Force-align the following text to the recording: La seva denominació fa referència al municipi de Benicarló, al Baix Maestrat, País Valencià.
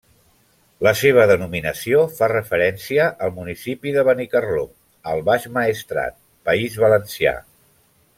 La 0.85 0.91
seva 1.01 1.25
denominació 1.31 1.99
fa 2.19 2.29
referència 2.31 3.05
al 3.27 3.33
municipi 3.37 3.93
de 3.99 4.05
Benicarló, 4.07 4.63
al 5.13 5.23
Baix 5.29 5.47
Maestrat, 5.59 6.17
País 6.51 6.79
Valencià. 6.87 7.35